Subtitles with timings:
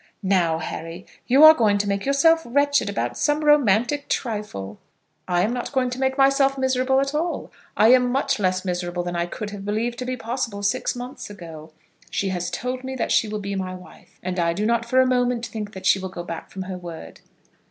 [0.23, 4.79] "Now, Harry, you are going to make yourself wretched about some romantic trifle."
[5.27, 7.51] "I am not going to make myself miserable at all.
[7.77, 11.29] I am much less miserable than I could have believed to be possible six months
[11.29, 11.71] ago.
[12.09, 15.01] She has told me that she will be my wife, and I do not for
[15.01, 17.21] a moment think that she will go back from her word."